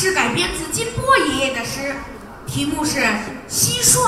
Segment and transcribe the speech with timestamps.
[0.00, 1.92] 是改编自金波爷爷的诗，
[2.46, 3.00] 题目是
[3.50, 3.98] 《蟋蟀》。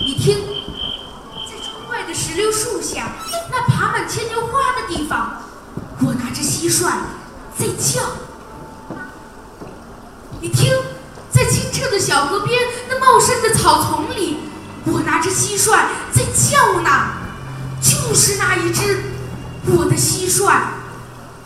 [0.00, 0.40] 你听，
[1.48, 3.12] 在窗外的石榴树下，
[3.48, 5.44] 那爬满牵牛花的地方，
[6.00, 6.90] 我拿着蟋蟀
[7.56, 8.02] 在叫。
[10.40, 10.72] 你听，
[11.30, 14.38] 在清澈的小河边，那茂盛的草丛里，
[14.86, 15.78] 我拿着蟋蟀
[16.10, 16.90] 在叫呢。
[17.80, 19.00] 就是那一只，
[19.66, 20.60] 我的蟋蟀，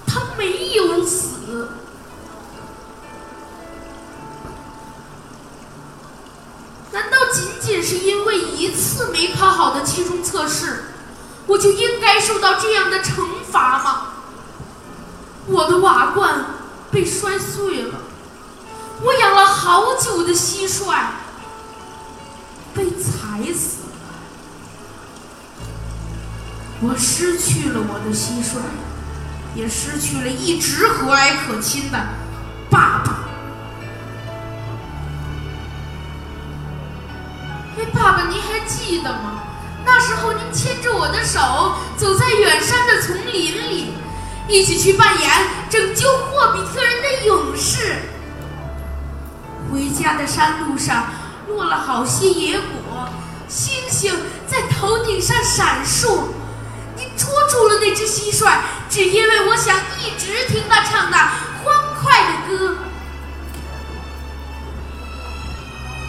[0.06, 1.69] 它没有死。
[6.92, 10.85] 难道仅仅是因为一次没考好的期中测试，
[11.46, 14.13] 我就应该受到这样的惩罚吗？
[15.46, 16.45] 我的瓦罐
[16.90, 18.01] 被摔碎了。
[19.02, 21.05] 我养了好久的蟋蟀
[22.74, 24.05] 被踩死了，
[26.83, 28.59] 我失去了我的蟋蟀，
[29.55, 31.98] 也失去了一直和蔼可亲的
[32.69, 33.25] 爸爸。
[37.79, 39.42] 哎，爸爸，您还记得吗？
[39.87, 43.93] 那时候您牵着我的手，走在远山的丛林里，
[44.47, 45.31] 一起去扮演
[45.70, 47.97] 拯救霍比特人的勇士。
[49.70, 51.07] 回家的山路上
[51.48, 53.08] 落了好些野果，
[53.48, 54.14] 星星
[54.47, 56.25] 在头顶上闪烁。
[57.16, 61.32] 捉住了那只蟋蟀，只因为我想一直听它唱那
[61.62, 62.77] 欢快的歌。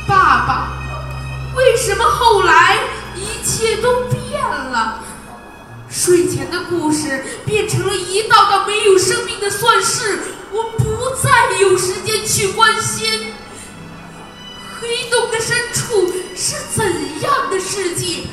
[0.07, 0.69] 爸爸，
[1.55, 2.77] 为什么后来
[3.15, 5.03] 一切都变了？
[5.89, 10.19] 睡前的故事变成了一道道没有生命的算式，
[10.51, 13.33] 我不再有时间去关心。
[14.79, 18.27] 黑洞的深处是怎样的世界？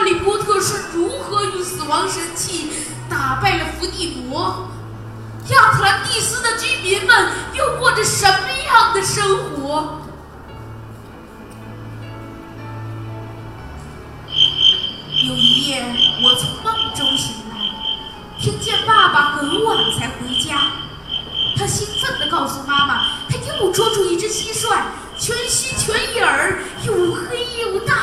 [0.00, 2.70] 哈利波特是如何用死亡神器
[3.06, 4.66] 打败了伏地魔？
[5.50, 10.00] 亚特兰蒂斯的居民们又过着什么样的生活？
[15.28, 15.84] 有一夜，
[16.24, 17.56] 我从梦中醒来，
[18.40, 20.62] 听见爸爸很晚才回家。
[21.58, 24.78] 他兴奋地告诉妈妈，他又捉住一只蟋蟀，
[25.18, 27.96] 全须全影儿，又黑又大。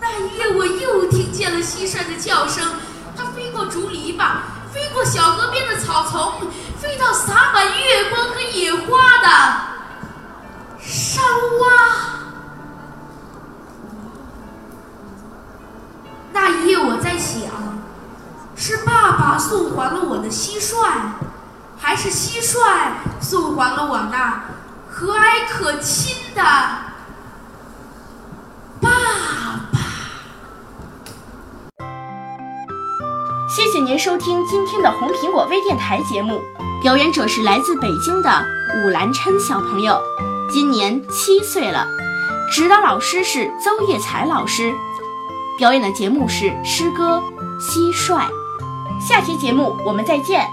[0.00, 2.68] 那一夜，我又听见了蟋蟀的叫声，
[3.16, 4.38] 它飞过竹篱笆，
[4.72, 6.50] 飞过小河边的草丛，
[6.80, 9.28] 飞到洒满月光和野花的
[10.80, 11.28] 山洼。
[16.32, 17.52] 那一夜，我在想，
[18.56, 20.74] 是爸爸送还了我的蟋蟀。
[21.80, 22.58] 还是蟋蟀
[23.20, 24.42] 送还了我那
[24.90, 26.90] 和蔼可亲的爸
[28.90, 28.98] 爸。
[33.48, 36.38] 谢谢您收听今天的红苹果微电台节目，
[36.82, 38.28] 表演者是来自北京的
[38.84, 39.98] 武兰琛小朋友，
[40.50, 41.86] 今年七岁了，
[42.52, 44.70] 指导老师是邹叶才老师，
[45.56, 47.22] 表演的节目是诗歌
[47.58, 48.18] 《蟋蟀》，
[49.00, 50.46] 下期节目我们再见。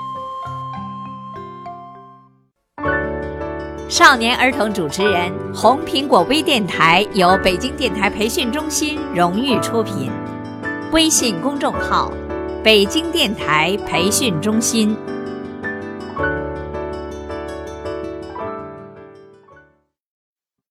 [3.90, 10.10] 少年儿童主持人，红苹果微电台由北京电台培训中心荣誉出品，
[10.94, 12.10] 微信公众号：
[12.66, 14.98] 北京电台培训中心。